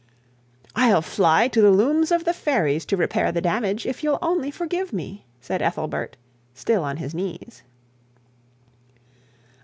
'I'll 0.75 1.03
fly 1.03 1.47
to 1.49 1.61
the 1.61 1.69
looms 1.69 2.09
of 2.11 2.25
the 2.25 2.33
fairies 2.33 2.87
to 2.87 2.97
repair 2.97 3.31
the 3.31 3.39
damage, 3.39 3.85
if 3.85 4.03
you'll 4.03 4.17
only 4.19 4.49
forgive 4.49 4.91
me,' 4.91 5.27
said 5.41 5.61
Ethelbert, 5.61 6.17
still 6.55 6.83
on 6.83 6.97
his 6.97 7.13
knees. 7.13 7.61